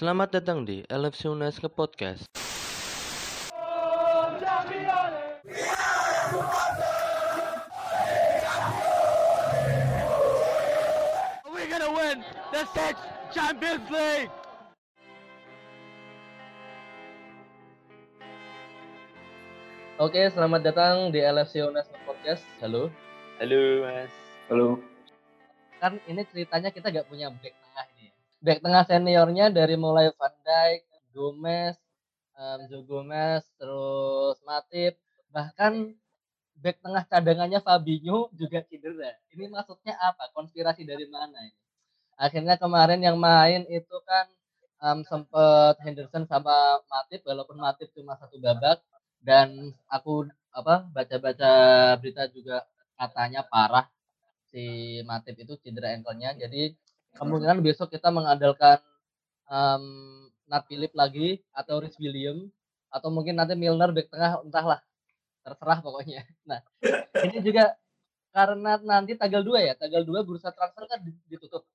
[0.00, 2.24] Selamat datang di LFC Unes ke Podcast.
[11.44, 14.32] We're gonna win the sixth Champions League.
[20.00, 22.48] Oke, selamat datang di LFC Unes Podcast.
[22.64, 22.88] Halo.
[23.36, 24.08] Halo Mas.
[24.48, 24.80] Halo.
[25.76, 27.59] Kan ini ceritanya kita gak punya nih.
[28.40, 30.80] Back tengah seniornya dari mulai Van Dijk,
[31.12, 31.76] Gomez,
[32.40, 34.96] um, Joe Gomez, terus Matip,
[35.28, 35.92] bahkan
[36.56, 39.12] back tengah cadangannya Fabinho juga cedera.
[39.36, 40.32] Ini maksudnya apa?
[40.32, 41.60] Konspirasi dari mana ini?
[42.16, 44.26] Akhirnya kemarin yang main itu kan
[44.84, 48.80] um, sempet Henderson sama Matip, walaupun Matip cuma satu babak,
[49.20, 51.52] dan aku apa baca-baca
[52.00, 52.64] berita juga
[52.96, 53.84] katanya parah
[54.48, 56.36] si Matip itu cedera ankle-nya.
[56.40, 56.72] Jadi
[57.16, 58.78] kemungkinan besok kita mengandalkan
[59.50, 59.84] um,
[60.50, 62.50] Nat Philip lagi atau Rhys William
[62.90, 64.80] atau mungkin nanti Milner back tengah entahlah
[65.46, 66.22] terserah pokoknya.
[66.50, 66.60] Nah,
[67.26, 67.74] ini juga
[68.34, 71.66] karena nanti tanggal 2 ya, tanggal 2 bursa transfer kan ditutup.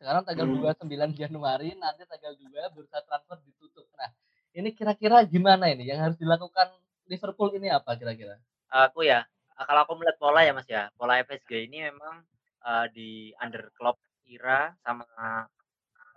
[0.00, 0.60] Sekarang tanggal Hmm.
[0.64, 3.86] 29 Januari, nanti tanggal 2 bursa transfer ditutup.
[3.96, 4.10] Nah,
[4.56, 6.72] ini kira-kira gimana ini yang harus dilakukan
[7.08, 8.38] Liverpool ini apa kira-kira?
[8.72, 9.26] Aku ya,
[9.56, 12.24] kalau aku melihat pola ya Mas ya, pola FSG ini memang,
[12.64, 13.08] eee, di
[13.42, 13.98] under Klopp
[14.30, 15.04] era sama,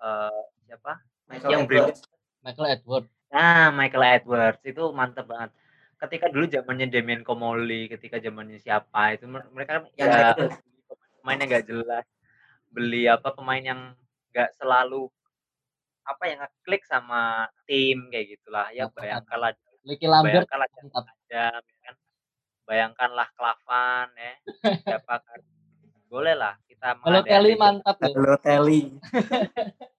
[0.02, 2.02] eee, siapa, Michael yang Edwards.
[2.46, 3.06] Michael Edward.
[3.34, 5.50] nah Michael Edwards itu mantep banget.
[5.98, 10.54] Ketika dulu zamannya Damian Comolli, ketika zamannya siapa itu mer mereka kan Yang ya jelas.
[11.24, 12.06] pemain yang nggak jelas,
[12.70, 13.82] beli apa, pemain yang
[14.36, 15.08] nggak selalu,
[16.04, 18.68] apa ya, ngeklik sama tim kayak gitulah.
[18.76, 19.56] Ya bayangkanlah
[19.88, 20.68] Licky Lambert bayangkanlah.
[20.68, 21.48] Adam ya
[21.88, 21.96] kan,
[22.68, 24.34] bayangkanlah Klavan ya,
[24.84, 25.40] siapa kan,
[26.14, 28.14] bolehlah kita Balotelli mengandai-andai mantap loh.
[28.14, 28.82] Balotelli.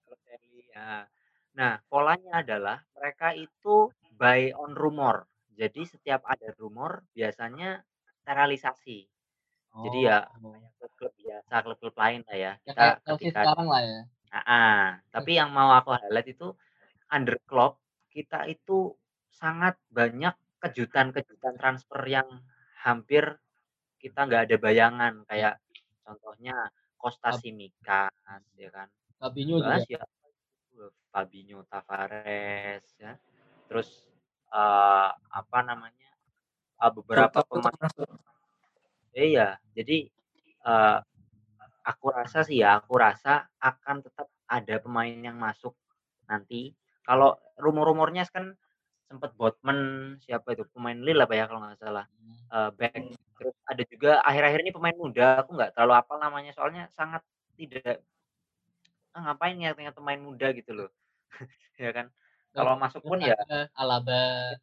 [0.07, 1.03] Balotelli, ya.
[1.59, 5.27] Nah, polanya adalah mereka itu buy on rumor.
[5.59, 7.83] Jadi setiap ada rumor biasanya
[8.23, 8.99] terrealisasi.
[9.75, 10.55] Jadi ya Oh.
[10.79, 12.51] klub-klub biasa, klub-klub lain lah ya.
[12.63, 14.01] Ya Kita kayak Chelsea ketika sekarang lah ya.
[14.35, 14.79] heeh,
[15.11, 16.47] tapi yang mau aku highlight itu
[17.11, 18.95] under Klopp kita itu
[19.27, 20.31] sangat banyak
[20.63, 22.27] kejutan-kejutan transfer yang
[22.79, 23.35] hampir
[23.99, 25.13] kita nggak ada bayangan.
[25.27, 25.59] Kayak
[26.05, 26.55] contohnya
[27.01, 28.87] Costa Fab Tsimikas ya kan.
[29.19, 29.81] Fabinho juga.
[29.89, 30.01] Ya
[31.11, 33.15] Fabinho, Tavares ya.
[33.71, 33.89] Terus,
[34.51, 36.11] eee, apa namanya,
[36.81, 37.75] eee, beberapa pemain
[39.15, 39.97] iya, jadi,
[40.67, 40.97] eee,
[41.87, 45.73] aku rasa sih ya, aku rasa akan tetap ada pemain yang masuk
[46.29, 46.73] nanti.
[47.07, 48.53] Kalau rumor-rumornya kan
[49.05, 49.79] sempet Botman,
[50.25, 52.35] siapa itu, pemain Lille apa ya kalau nggak salah, Hmm.
[52.51, 52.93] eee, back.
[53.35, 57.21] Terus ada juga akhir-akhir ini pemain muda, aku nggak terlalu hafal namanya soalnya sangat
[57.59, 58.01] tidak
[59.15, 60.89] ah, ngapain ingat-ingat pemain muda gitu loh.
[61.79, 62.07] Ya kan.
[62.55, 63.35] Kalau masuk pun ya
[63.75, 64.55] Alaba,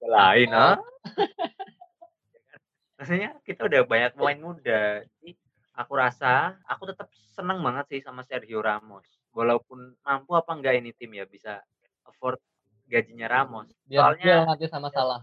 [0.00, 0.80] lain, ah.
[0.80, 0.88] Ramos.
[2.98, 5.04] Maksudnya kita udah banyak pemain muda.
[5.04, 5.36] Jadi
[5.76, 9.04] aku rasa, aku tetap seneng banget sih sama Sergio Ramos.
[9.36, 11.60] Walaupun mampu apa enggak ini tim ya bisa
[12.08, 12.40] afford
[12.88, 13.68] gajinya Ramos.
[13.86, 15.20] Biar Soalnya nanti sama Salah.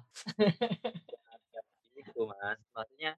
[1.54, 1.62] ya
[1.98, 2.60] gitu Mas.
[2.76, 3.12] Maksudnya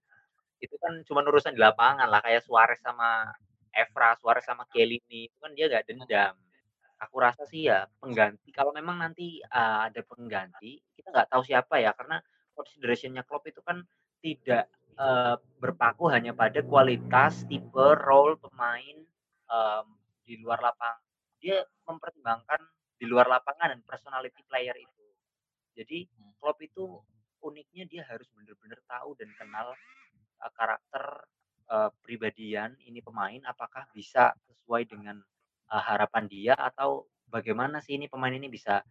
[0.63, 3.29] itu kan cuma urusan di lapangan lah kayak Suarez sama
[3.75, 6.35] Evra, Suarez sama Chiellini itu kan dia nggak dendam.
[7.03, 11.77] Aku rasa sih ya pengganti kalau memang nanti, eee, ada pengganti, kita nggak tahu siapa
[11.83, 12.17] ya karena
[12.57, 13.85] consideration-nya Klopp itu kan
[14.25, 14.65] tidak,
[14.97, 18.97] eee, berpaku hanya pada kualitas, tipe, role pemain,
[19.49, 19.85] mmm,
[20.25, 20.97] di luar lapang
[21.37, 22.61] dia mempertimbangkan
[22.99, 25.03] di luar lapangan dan personality player itu.
[25.77, 26.33] Jadi Hmm.
[26.41, 26.85] Klopp itu
[27.45, 29.73] uniknya dia harus bener-bener tahu dan kenal,
[30.41, 31.05] eee, karakter,
[31.71, 35.17] eee, pribadian ini pemain apakah bisa sesuai dengan,
[35.71, 38.81] eee, harapan dia atau bagaimana sih ini pemain ini bisa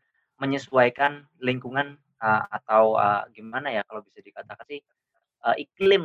[0.42, 4.80] menyesuaikan lingkungan, eee, atau, eee, gimana ya kalau bisa dikatakan sih,
[5.46, 6.04] eee, iklim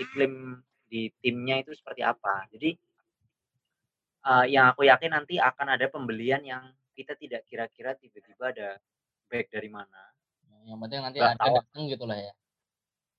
[0.00, 2.46] iklim di timnya itu seperti apa.
[2.54, 2.76] Jadi
[4.24, 6.64] eee, yang aku yakin nanti akan ada pembelian yang
[6.96, 8.68] kita tidak kira-kira tiba-tiba ada
[9.28, 10.00] back dari mana.
[10.64, 11.54] Yang penting nanti Nggak ada tahu.
[11.60, 12.32] datang gitu lah ya.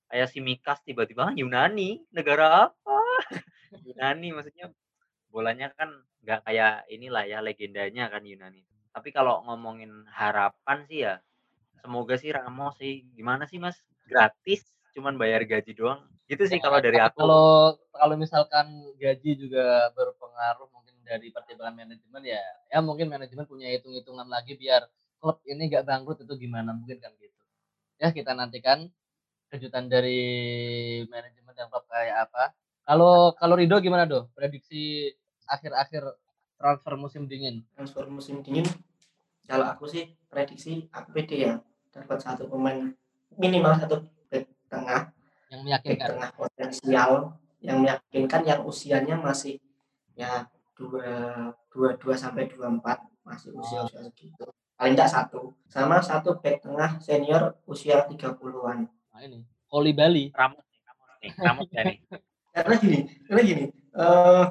[0.08, 2.96] Kayak Tsimikas tiba-tiba ah, Yunani, negara apa?
[3.86, 4.72] Yunani maksudnya
[5.28, 5.92] bolanya kan
[6.24, 8.64] nggak kayak inilah ya legendanya kan Yunani.
[8.90, 11.20] Tapi kalau ngomongin harapan sih ya,
[11.78, 13.06] semoga sih Ramos sih.
[13.14, 13.78] Gimana sih Mas?
[14.08, 14.64] Gratis,
[14.96, 16.02] cuman bayar gaji doang.
[16.26, 17.20] Gitu sih Ya, kalau dari aku.
[17.20, 18.66] kalau kalau misalkan
[18.96, 20.68] gaji juga berpengaruh
[21.08, 24.84] dari pertimbangan manajemen ya, ya mungkin manajemen punya hitung-hitungan lagi biar
[25.16, 27.42] klub ini nggak bangkrut itu gimana mungkin kan gitu.
[27.96, 28.92] Ya kita nantikan
[29.48, 30.20] kejutan dari
[31.08, 32.52] manajemen dan klub kayak apa.
[32.84, 34.28] Kalau kalau Rido gimana Do?
[34.36, 35.08] Prediksi
[35.48, 36.04] akhir-akhir
[36.60, 37.64] transfer musim dingin.
[37.72, 38.68] Transfer musim dingin
[39.48, 41.52] kalau aku sih prediksi aku pede ya
[41.88, 42.92] dapat satu pemain
[43.40, 45.08] minimal satu back tengah
[45.48, 47.12] yang back meyakinkan tengah potensial
[47.64, 49.56] yang meyakinkan yang usianya masih
[50.12, 50.44] ya
[50.78, 51.10] dua
[51.74, 54.46] dua dua sampai dua empat masih usia usia segitu.
[54.78, 55.52] Paling tidak satu.
[55.66, 59.42] Sama satu back tengah senior usia 30-an nah ini.
[59.66, 60.30] Koli Bali.
[60.30, 61.98] Ramos nih, Ramos nih, Ramos ya nih.
[62.58, 62.98] karena gini
[63.28, 64.46] karena gini eh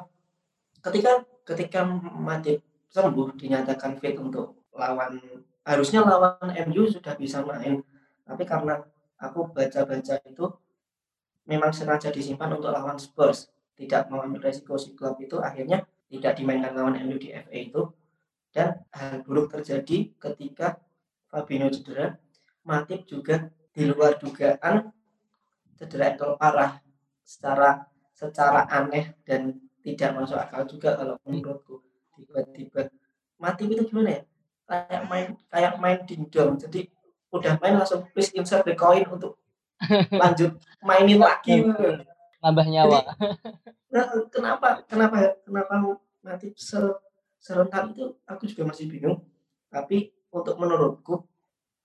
[0.84, 1.12] ketika
[1.44, 1.80] ketika
[2.16, 5.20] Matip sembuh dinyatakan fit untuk lawan
[5.68, 7.84] harusnya lawan MU sudah bisa main.
[8.28, 8.80] Tapi karena
[9.20, 10.46] aku baca-baca itu
[11.48, 13.52] memang sengaja disimpan untuk lawan Spurs.
[13.78, 17.82] Tidak mau ambil resiko si klub itu akhirnya tidak dimainkan lawan MU di FA itu
[18.56, 20.80] dan hal buruk terjadi ketika
[21.28, 22.16] Fabinho cedera
[22.64, 24.92] Matip juga di luar dugaan
[25.78, 26.80] cedera ankle parah
[27.22, 29.56] secara secara aneh dan
[29.86, 31.84] tidak masuk akal juga kalau menurutku.
[32.18, 32.90] Tiba-tiba
[33.38, 34.22] Matip itu gimana ya?
[34.68, 36.92] Kayak main kayak main dingdong jadi
[37.32, 39.36] udah main langsung please insert the coin untuk
[40.22, 41.64] lanjut mainin lagi
[42.48, 43.00] nambah nyawa.
[43.88, 45.74] Nah, kenapa kenapa kenapa
[46.24, 47.00] nanti ser-
[47.40, 49.24] serentak itu aku juga masih bingung.
[49.68, 51.28] Tapi untuk menurutku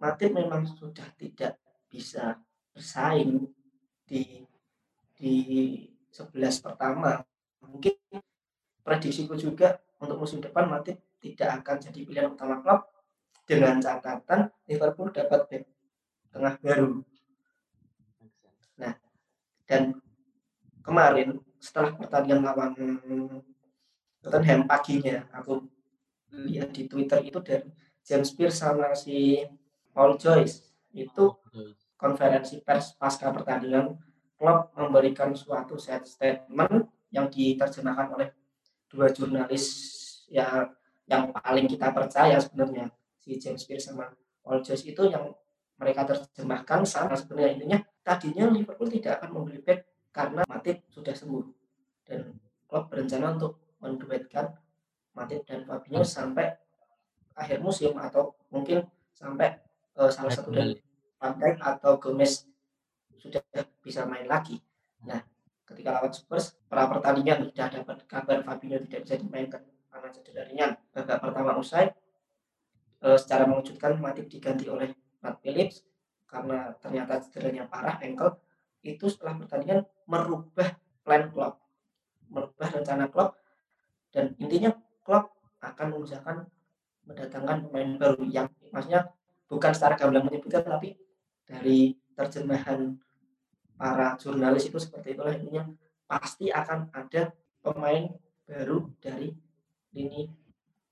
[0.02, 2.34] Matip memang sudah tidak bisa
[2.74, 3.46] bersaing
[4.02, 4.42] di
[5.14, 5.34] di
[6.10, 7.22] 11 pertama.
[7.62, 7.94] Mungkin
[8.82, 12.82] prediksiku juga untuk musim depan Matip tidak akan jadi pilihan utama klub
[13.46, 15.64] dengan catatan Liverpool dapat back
[16.34, 17.02] tengah baru.
[19.72, 19.96] Dan
[20.82, 22.72] kemarin setelah pertandingan lawan
[24.22, 25.66] Tottenham paginya aku
[26.30, 27.66] lihat di Twitter itu dari
[28.02, 29.42] James Pierce sama si
[29.94, 31.38] Paul Joyce itu
[31.94, 33.94] konferensi pers pasca pertandingan
[34.34, 38.28] klub memberikan suatu set statement yang diterjemahkan oleh
[38.90, 39.64] dua jurnalis
[40.26, 40.66] ya
[41.06, 42.90] yang paling kita percaya sebenarnya
[43.22, 44.10] si James Pierce sama
[44.42, 45.30] Paul Joyce itu yang
[45.78, 47.58] mereka terjemahkan sama sebenarnya.
[47.58, 51.44] Intinya tadinya Liverpool tidak akan membeli back karena Matip sudah sembuh
[52.04, 52.36] dan
[52.68, 54.52] klub berencana untuk menduetkan
[55.16, 56.52] Matip dan Fabinho sampai
[57.32, 58.84] akhir musim atau mungkin
[59.16, 59.56] sampai
[59.96, 60.76] eh, salah satu dari
[61.22, 62.44] Dijk atau Gomez
[63.16, 63.40] sudah
[63.78, 64.58] bisa main lagi.
[65.06, 65.22] Nah,
[65.62, 70.70] ketika lawan Spurs, pra pertandingan sudah dapat kabar Fabinho tidak bisa dimainkan karena cedera ringan.
[70.90, 71.94] Babak pertama usai,
[73.00, 74.90] eh, secara mengejutkan Matip diganti oleh
[75.22, 75.86] Matt Phillips
[76.26, 78.40] karena ternyata cederanya parah ankle
[78.82, 81.56] itu setelah pertandingan merubah plan klub
[82.28, 83.32] merubah rencana klub
[84.12, 85.32] dan intinya klub
[85.64, 86.36] akan mengusahakan
[87.08, 89.08] mendatangkan pemain baru yang maksudnya
[89.48, 91.00] bukan secara gamblang menyebutkan tapi
[91.48, 93.00] dari terjemahan
[93.80, 95.64] para jurnalis itu seperti itulah intinya
[96.04, 97.32] pasti akan ada
[97.64, 98.12] pemain
[98.44, 99.32] baru dari
[99.96, 100.28] lini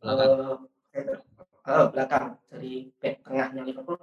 [0.01, 0.65] Belakang.
[0.97, 2.27] eh, belakang.
[2.49, 4.01] Dari back tengahnya Liverpool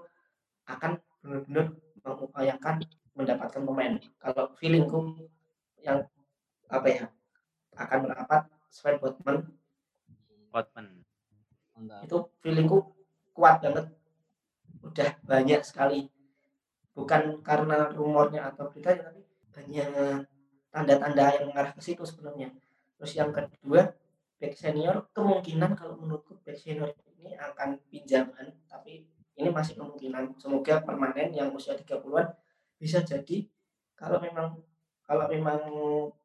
[0.70, 1.74] akan benar-benar
[2.06, 2.86] mengupayakan
[3.18, 3.98] mendapatkan pemain.
[4.22, 5.18] Kalau feelingku
[5.82, 6.06] yang
[6.70, 7.04] apa ya
[7.78, 9.50] akan merapat Sven Botman
[10.54, 10.88] Botman.
[11.78, 12.10] Mantap.
[12.10, 12.78] itu feelingku
[13.38, 13.86] kuat banget
[14.82, 16.10] udah banyak sekali
[16.98, 19.22] bukan karena rumornya atau beritanya tapi
[19.54, 20.26] banyak
[20.74, 22.50] tanda-tanda yang mengarah ke situ sebenarnya
[22.98, 23.94] terus yang kedua
[24.42, 26.90] back senior kemungkinan kalau menurutku back senior
[27.22, 29.06] ini akan pinjaman tapi
[29.38, 32.34] ini masih kemungkinan semoga permanen yang usia 30-an
[32.78, 33.46] bisa jadi
[33.98, 34.62] kalau memang
[35.04, 35.60] kalau memang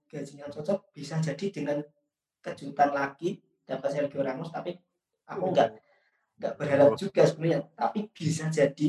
[0.08, 1.80] gajinya cocok bisa jadi dengan
[2.44, 4.76] kejutan lagi dapat Sergio Ramos tapi
[5.24, 5.70] aku nggak
[6.42, 7.64] nggak berharap juga sebenarnya.
[7.78, 8.88] Tapi bisa jadi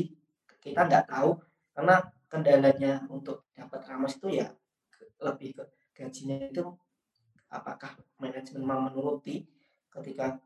[0.60, 1.38] kita nggak tahu
[1.70, 4.50] karena kendalanya untuk dapat Ramos itu ya
[5.22, 6.66] lebih ke gajinya itu
[7.46, 9.46] apakah manajemen mau menuruti
[9.86, 10.42] ketika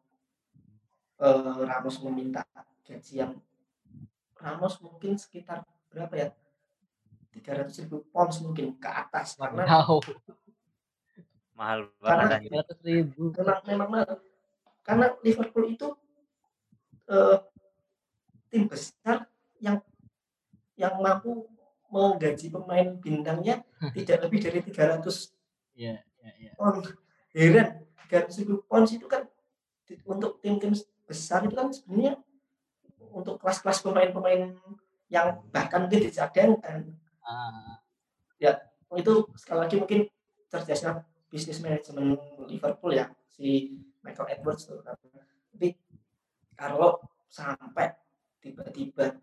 [1.25, 2.45] eh, Ramos meminta
[2.85, 3.33] gaji yang
[4.37, 6.29] Ramos mungkin sekitar berapa ya
[7.31, 10.01] 300 ribu pounds mungkin ke atas karena Wow,
[11.55, 12.51] Mahal Karena- banget.
[12.55, 13.23] 200 ribu.
[13.33, 14.17] memang memang mahal.
[14.81, 15.89] karena Liverpool itu
[17.07, 17.37] eh,
[18.49, 19.83] tim besar yang
[20.75, 21.45] yang mampu
[21.89, 23.61] menggaji pemain bintangnya
[23.93, 25.33] tidak lebih dari 300
[25.75, 26.51] Iya, iya, iya.
[26.55, 26.85] pound
[27.31, 29.29] heran 300 ribu pounds itu kan
[29.85, 30.73] di- untuk tim-tim
[31.05, 32.17] besar itu kan sebenarnya
[33.11, 34.57] untuk kelas-kelas pemain-pemain
[35.09, 36.93] yang bahkan mungkin
[37.29, 38.57] dicadangkan
[38.89, 40.01] Ah, itu sekali lagi mungkin
[40.49, 42.17] cerdasnya bisnis manajemen
[42.49, 44.81] Liverpool ya si Michael Edwards tuh.
[44.81, 45.77] Tapi
[46.57, 46.97] kalau
[47.29, 47.93] sampai
[48.41, 49.21] tiba-tiba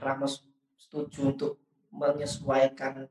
[0.00, 0.44] Ramos
[0.80, 1.52] setuju untuk
[1.92, 3.08] menyesuaikan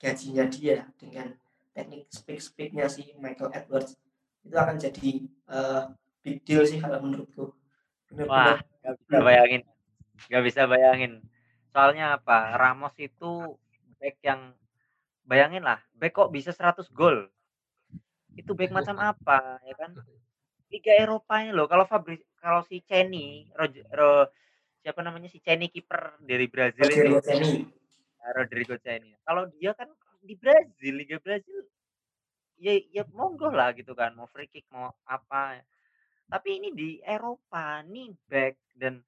[0.00, 1.32] gajinya dia dengan
[1.72, 3.96] teknik speak speaknya si Michael Edwards
[4.44, 5.82] itu akan jadi eh,
[6.24, 7.52] big deal sih kalau menurutku.
[8.24, 9.62] Wah, benar-benar nggak bisa bayangin,
[10.28, 11.12] nggak bisa bayangin.
[11.78, 12.58] Soalnya apa?
[12.58, 13.54] Ramos itu
[14.02, 14.50] back yang
[15.22, 17.30] bayangin lah, back kok bisa 100 gol.
[18.34, 19.94] Itu back macam apa, ya kan?
[20.74, 21.70] Liga Eropa ini loh.
[21.70, 23.46] Kalau Fabri, kalau si Ceni,
[24.82, 27.62] siapa namanya si Ceni kiper dari Brazil Rogerio Ceni
[28.18, 29.14] Nah, Rodrigo Ceni.
[29.22, 29.86] Kalau dia kan
[30.18, 31.62] di Brazil, Liga Brazil,
[32.58, 35.62] ya ya monggo lah gitu kan, mau free kick mau apa.
[36.26, 38.98] Tapi ini di Eropa, nih back dan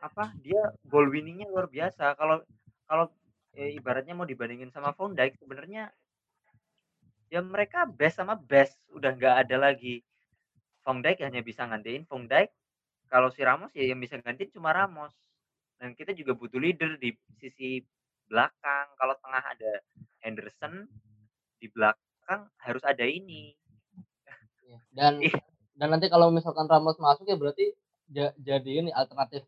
[0.00, 2.16] apa dia goal winningnya luar biasa.
[2.16, 2.42] Kalau
[2.88, 3.06] kalau
[3.56, 5.92] eh, ibaratnya mau dibandingin sama Van Dijk sebenarnya
[7.30, 10.02] ya mereka best sama best udah nggak ada lagi.
[10.82, 12.50] Van Dijk hanya bisa gantiin Van Dijk.
[13.10, 15.12] Kalau si Ramos ya yang bisa gantiin cuma Ramos.
[15.80, 17.80] Dan kita juga butuh leader di sisi
[18.28, 18.86] belakang.
[18.96, 19.72] Kalau tengah ada
[20.20, 20.84] Henderson,
[21.60, 23.52] di belakang harus ada ini.
[24.64, 24.78] Iya.
[24.92, 25.12] Dan
[25.78, 27.72] dan nanti kalau misalkan Ramos masuk ya berarti
[28.10, 29.44] ja- jadi ini alternatif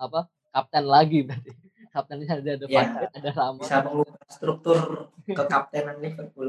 [0.00, 1.52] apa kapten lagi berarti
[1.94, 2.80] kaptennya ada ada Iya.
[2.80, 4.78] Van Dijk, ada Ramos bisa mengubah struktur
[5.26, 6.48] kekaptenan Liverpool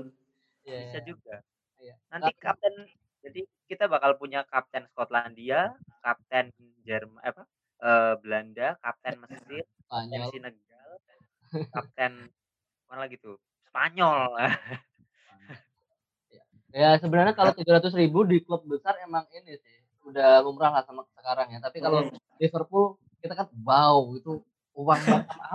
[0.61, 0.79] Iya.
[0.87, 1.35] Bisa juga.
[1.77, 1.93] Iya.
[2.07, 2.73] Nanti kapten
[3.21, 6.49] jadi kita bakal punya kapten Skotlandia, kapten
[6.81, 7.43] Jerman apa?
[7.81, 10.89] eh, Belanda, kapten Mesir, kapten Senegal,
[11.69, 12.11] kapten
[12.85, 13.41] mana lagi tuh?
[13.65, 14.37] Spanyol.
[16.71, 19.75] ya sebenarnya kalau tiga ratus ribu di klub besar emang ini sih
[20.07, 22.15] udah lumrah lah sama sekarang ya tapi kalau Hmm.
[22.37, 24.41] Liverpool kita kan wow itu
[24.73, 25.01] uang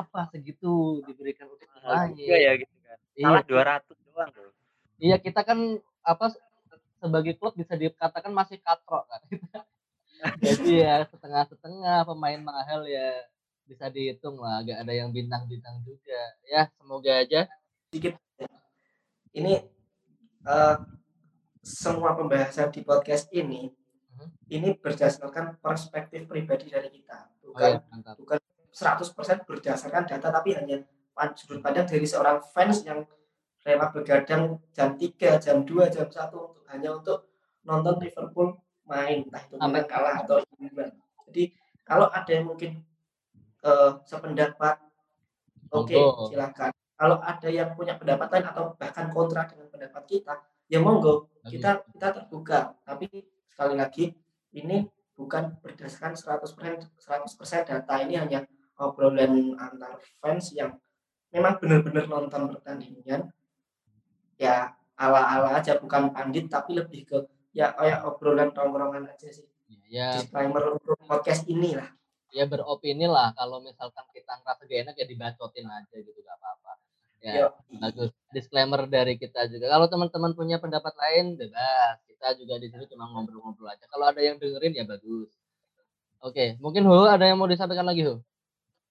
[0.01, 2.99] apa segitu diberikan untuk Mahal pemain juga ya gitu kan.
[3.17, 3.27] Iya.
[3.27, 4.53] Salah 200 doang loh.
[4.97, 5.59] iya kita kan
[6.01, 6.27] apa
[6.97, 9.21] sebagai klub bisa dikatakan masih katrok kan
[10.47, 13.27] jadi ya setengah-setengah pemain mahal ya
[13.67, 17.45] bisa dihitung lah agak ada yang bintang-bintang juga ya semoga aja
[17.91, 18.17] sedikit
[19.35, 19.61] ini
[20.47, 20.77] eh,
[21.61, 23.69] semua pembahasan di podcast ini
[24.17, 24.29] Mhm.
[24.49, 28.39] ini berdasarkan perspektif pribadi dari kita oh bukan ya mantap bukan
[28.77, 30.85] 100% berdasarkan data tapi hanya
[31.33, 33.09] sudut pandang dari seorang fans yang
[33.65, 37.33] rela begadang jam 3, jam 2, jam 1 untuk hanya untuk
[37.65, 40.95] nonton Liverpool main entah itu menang kalah atau gimana.
[41.27, 41.51] Jadi
[41.83, 42.79] kalau ada yang mungkin
[43.67, 44.77] eh, sependapat
[45.75, 46.31] oke Monggo.
[46.31, 46.71] silakan.
[46.97, 51.51] Kalau ada yang punya pendapat lain atau bahkan kontra dengan pendapat kita, ya monggo Bagus.
[51.51, 52.73] kita kita terbuka.
[52.87, 53.05] Tapi
[53.51, 54.05] sekali lagi
[54.57, 57.95] ini bukan berdasarkan 100% 100% data.
[58.05, 58.41] Ini hanya
[58.77, 60.77] obrolan antar fans yang
[61.33, 63.33] memang benar-benar nonton pertandingan.
[64.37, 67.19] Ya ala-ala aja bukan pandit tapi lebih ke
[67.57, 69.49] ya kayak obrolan tongkrongan aja sih.
[69.89, 70.21] Ya.
[70.21, 71.89] Disclaimer untuk podcast ini lah
[72.37, 73.33] ya beropini lah.
[73.33, 76.66] Kalau misalkan kita ngerasa gak enak ya dibacotin aja gitu gak apa-apa
[77.27, 77.49] ya Yo,
[77.83, 78.11] bagus.
[78.31, 79.67] Disclaimer dari kita juga.
[79.67, 81.99] Kalau teman-teman punya pendapat lain bebas.
[82.07, 83.85] Kita juga di sini cuma ngobrol-ngobrol aja.
[83.91, 85.29] Kalau ada yang dengerin ya bagus.
[86.23, 88.23] Oke mungkin Hu ada yang mau disampaikan lagi Hu?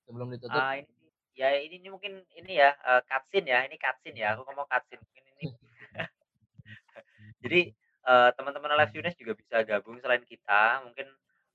[0.06, 0.60] Sebelum ditutup.
[0.60, 0.92] Ah, ini
[1.36, 4.27] ya ini, ini mungkin ini ya eh, cutscene ya, ini cutscene ya.
[4.36, 5.01] Aku ngomong cutscene.
[5.01, 5.48] Mungkin ini.
[7.44, 7.62] Jadi
[8.06, 10.86] eh, teman-teman Live Students juga bisa gabung selain kita.
[10.86, 11.08] Mungkin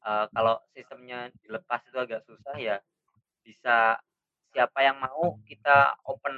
[0.08, 2.76] eh, kalau sistemnya dilepas itu agak susah ya
[3.44, 3.96] bisa
[4.50, 6.34] siapa yang mau kita open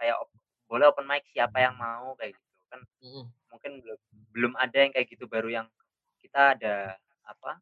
[0.00, 0.32] kayak op-
[0.64, 2.80] boleh open mic siapa yang mau kayak gitu kan.
[3.04, 3.24] Mm-mm.
[3.50, 3.98] mungkin belum
[4.32, 5.66] belum ada yang kayak gitu baru yang
[6.22, 6.94] kita ada
[7.26, 7.58] apa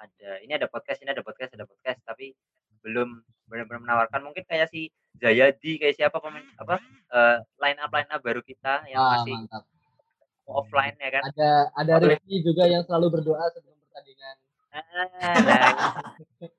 [0.00, 2.32] ada ini ada podcast ini ada podcast ada podcast tapi
[2.80, 4.24] belum benar-benar menawarkan.
[4.24, 4.88] Mungkin kayak si
[5.20, 6.80] Jayadi kayak siapa pemain apa
[7.12, 9.64] eh, line up line up baru kita yang ah masih mantap.
[10.48, 11.22] offline ya kan.
[11.34, 11.92] Ada ada.
[12.08, 14.36] Rizky juga yang selalu berdoa sebelum pertandingan.
[14.70, 15.74] Ah, nah,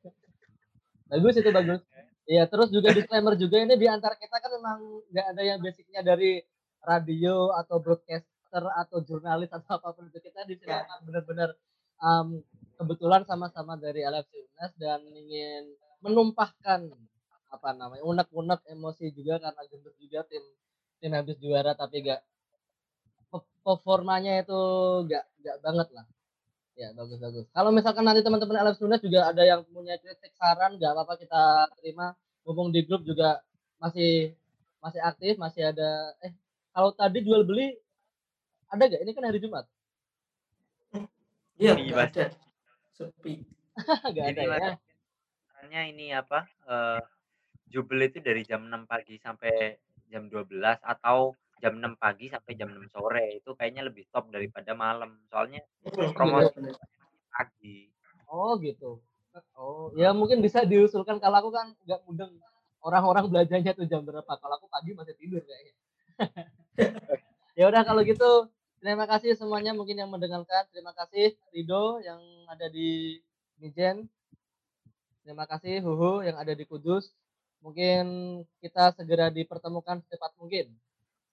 [1.12, 1.80] bagus itu bagus
[2.32, 4.80] Iya terus juga disclaimer juga ini di antara kita kan memang
[5.12, 6.40] nggak ada yang basicnya dari
[6.80, 10.88] radio atau broadcaster atau jurnalis atau apa pun itu kita di sini Ya.
[10.88, 11.50] memang benar-benar
[12.00, 12.28] um,
[12.80, 16.88] kebetulan sama-sama dari LFC UNES dan ingin menumpahkan
[17.52, 20.44] apa namanya unek-unek emosi juga karena gendut juga tim
[21.04, 22.24] tim habis juara tapi gak
[23.28, 24.60] pe- performanya itu
[25.12, 26.06] gak gak banget lah
[26.76, 27.46] ya bagus bagus.
[27.52, 31.68] Kalau misalkan nanti teman-teman LFC UNES juga ada yang punya kritik saran gak apa-apa kita
[31.80, 32.16] terima.
[32.42, 33.38] Mumpung di grup juga
[33.78, 34.34] masih
[34.82, 36.34] masih aktif masih ada eh
[36.74, 37.78] kalau tadi jual beli
[38.72, 39.66] ada gak ini kan hari Jumat.
[41.62, 42.10] Iya nggak Mas.
[42.18, 42.26] ada
[42.98, 43.46] sepi
[44.18, 44.50] gak ada ya?
[44.50, 44.78] Mas,
[45.46, 47.02] caranya ini apa eh
[47.70, 49.78] jubel itu dari jam 6 pagi sampai
[50.12, 54.74] jam 12 atau jam 6 pagi sampai jam 6 sore itu kayaknya lebih top daripada
[54.74, 55.62] malam soalnya
[56.18, 56.74] Promosi.
[57.30, 57.92] pagi
[58.32, 59.04] Oh gitu.
[59.60, 62.32] Oh ya mungkin bisa diusulkan kalau aku kan nggak mudeng
[62.82, 64.28] orang-orang belajarnya tuh jam berapa.
[64.28, 65.74] Kalau aku pagi masih tidur kayaknya.
[67.60, 68.50] ya udah kalau gitu
[68.82, 70.66] terima kasih semuanya mungkin yang mendengarkan.
[70.72, 73.20] Terima kasih Rido yang ada di
[73.62, 74.10] Mijen.
[75.22, 77.14] Terima kasih Huhu yang ada di Kudus.
[77.62, 78.04] Mungkin
[78.58, 80.74] kita segera dipertemukan secepat mungkin.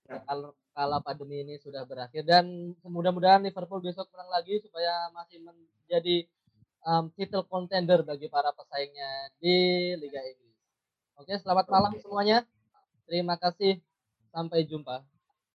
[0.09, 0.25] Ya.
[0.25, 6.25] Kalau kalau pandemi ini sudah berakhir dan mudah-mudahan Liverpool besok menang lagi supaya masih menjadi
[6.89, 9.57] um, title contender bagi para pesaingnya di
[10.01, 10.57] Liga Inggris.
[11.21, 12.47] Oke, selamat malam semuanya.
[13.05, 13.83] Terima kasih.
[14.33, 15.05] Sampai jumpa.